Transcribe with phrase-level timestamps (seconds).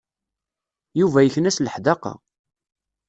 [0.99, 2.13] Yuba yekna s leḥdaqa.